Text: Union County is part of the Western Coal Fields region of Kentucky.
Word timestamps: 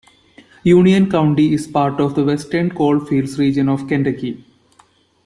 Union 0.63 1.11
County 1.11 1.53
is 1.53 1.67
part 1.67 1.99
of 1.99 2.15
the 2.15 2.23
Western 2.23 2.71
Coal 2.71 2.99
Fields 3.01 3.37
region 3.37 3.69
of 3.69 3.87
Kentucky. 3.87 4.43